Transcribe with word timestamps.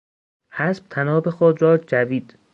اسب 0.53 0.85
طناب 0.89 1.29
خود 1.29 1.61
را 1.61 1.77
جوید. 1.77 2.39